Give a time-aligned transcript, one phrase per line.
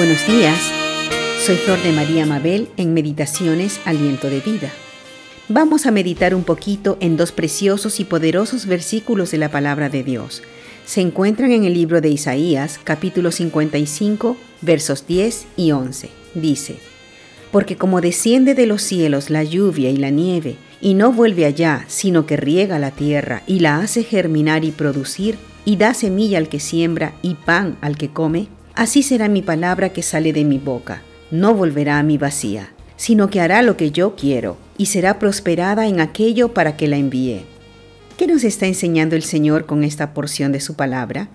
[0.00, 0.58] Buenos días,
[1.44, 4.72] soy Flor de María Mabel en Meditaciones Aliento de Vida.
[5.50, 10.02] Vamos a meditar un poquito en dos preciosos y poderosos versículos de la palabra de
[10.02, 10.42] Dios.
[10.86, 16.08] Se encuentran en el libro de Isaías, capítulo 55, versos 10 y 11.
[16.32, 16.76] Dice,
[17.52, 21.84] Porque como desciende de los cielos la lluvia y la nieve, y no vuelve allá,
[21.88, 25.36] sino que riega la tierra y la hace germinar y producir,
[25.66, 29.90] y da semilla al que siembra y pan al que come, Así será mi palabra
[29.90, 31.02] que sale de mi boca.
[31.30, 35.86] No volverá a mi vacía, sino que hará lo que yo quiero y será prosperada
[35.86, 37.42] en aquello para que la envíe.
[38.16, 41.28] ¿Qué nos está enseñando el Señor con esta porción de su palabra?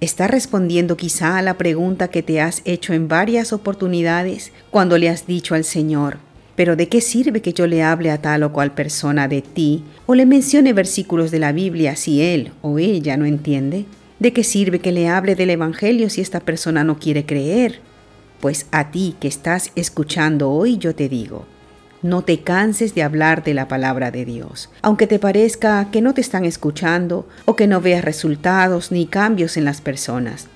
[0.00, 5.08] ¿Está respondiendo quizá a la pregunta que te has hecho en varias oportunidades cuando le
[5.08, 6.18] has dicho al Señor,
[6.54, 9.84] pero ¿de qué sirve que yo le hable a tal o cual persona de ti
[10.06, 13.86] o le mencione versículos de la Biblia si él o ella no entiende?
[14.18, 17.78] ¿De qué sirve que le hable del Evangelio si esta persona no quiere creer?
[18.40, 21.46] Pues a ti que estás escuchando hoy yo te digo,
[22.02, 26.14] no te canses de hablar de la palabra de Dios, aunque te parezca que no
[26.14, 30.48] te están escuchando o que no veas resultados ni cambios en las personas.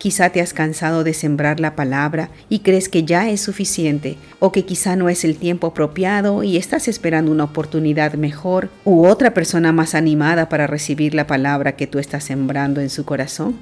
[0.00, 4.50] Quizá te has cansado de sembrar la palabra y crees que ya es suficiente o
[4.50, 9.34] que quizá no es el tiempo apropiado y estás esperando una oportunidad mejor u otra
[9.34, 13.56] persona más animada para recibir la palabra que tú estás sembrando en su corazón.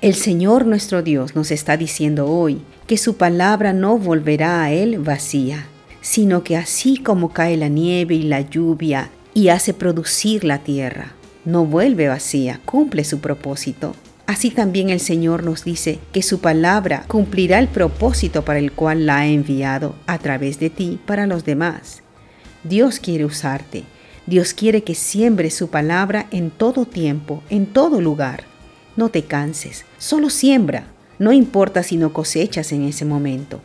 [0.00, 4.98] El Señor nuestro Dios nos está diciendo hoy que su palabra no volverá a Él
[4.98, 5.66] vacía,
[6.00, 11.12] sino que así como cae la nieve y la lluvia y hace producir la tierra,
[11.44, 13.94] no vuelve vacía, cumple su propósito
[14.30, 19.04] Así también el Señor nos dice que su palabra cumplirá el propósito para el cual
[19.04, 22.04] la ha enviado a través de ti para los demás.
[22.62, 23.82] Dios quiere usarte.
[24.26, 28.44] Dios quiere que siembres su palabra en todo tiempo, en todo lugar.
[28.94, 30.84] No te canses, solo siembra.
[31.18, 33.60] No importa si no cosechas en ese momento.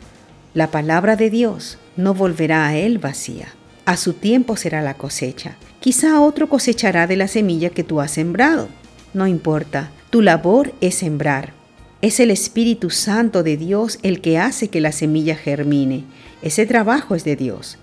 [0.52, 3.46] La palabra de Dios no volverá a él vacía.
[3.84, 5.58] A su tiempo será la cosecha.
[5.78, 8.66] Quizá otro cosechará de la semilla que tú has sembrado.
[9.14, 11.52] No importa, tu labor es sembrar.
[12.00, 16.04] Es el Espíritu Santo de Dios el que hace que la semilla germine.
[16.42, 17.78] Ese trabajo es de Dios.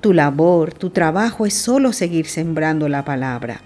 [0.00, 3.60] Tu labor, tu trabajo es solo seguir sembrando la palabra.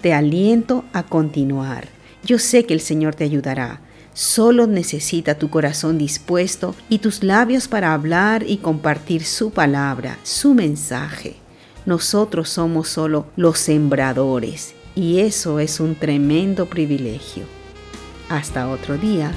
[0.00, 1.86] Te aliento a continuar.
[2.24, 3.80] Yo sé que el Señor te ayudará.
[4.12, 10.54] Solo necesita tu corazón dispuesto y tus labios para hablar y compartir su palabra, su
[10.54, 11.36] mensaje.
[11.86, 17.44] Nosotros somos solo los sembradores y eso es un tremendo privilegio.
[18.28, 19.32] Hasta otro día.